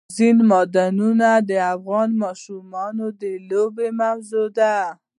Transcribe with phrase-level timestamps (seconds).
[0.05, 4.77] اوبزین معدنونه د افغان ماشومانو د لوبو موضوع ده.